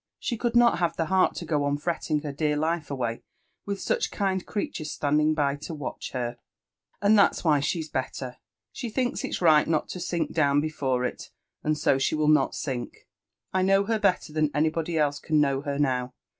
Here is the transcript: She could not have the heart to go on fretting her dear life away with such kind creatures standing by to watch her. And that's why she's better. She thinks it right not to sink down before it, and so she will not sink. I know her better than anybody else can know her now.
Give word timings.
She 0.17 0.35
could 0.35 0.55
not 0.55 0.79
have 0.79 0.95
the 0.97 1.05
heart 1.05 1.35
to 1.35 1.45
go 1.45 1.63
on 1.63 1.77
fretting 1.77 2.21
her 2.21 2.31
dear 2.31 2.57
life 2.57 2.89
away 2.89 3.21
with 3.67 3.79
such 3.79 4.09
kind 4.09 4.43
creatures 4.43 4.91
standing 4.91 5.35
by 5.35 5.57
to 5.57 5.75
watch 5.75 6.13
her. 6.13 6.37
And 7.03 7.15
that's 7.15 7.43
why 7.43 7.59
she's 7.59 7.87
better. 7.87 8.37
She 8.71 8.89
thinks 8.89 9.23
it 9.23 9.39
right 9.41 9.67
not 9.67 9.89
to 9.89 9.99
sink 9.99 10.33
down 10.33 10.59
before 10.59 11.05
it, 11.05 11.29
and 11.63 11.77
so 11.77 11.99
she 11.99 12.15
will 12.15 12.27
not 12.29 12.55
sink. 12.55 13.05
I 13.53 13.61
know 13.61 13.83
her 13.83 13.99
better 13.99 14.33
than 14.33 14.49
anybody 14.55 14.97
else 14.97 15.19
can 15.19 15.39
know 15.39 15.61
her 15.61 15.77
now. 15.77 16.15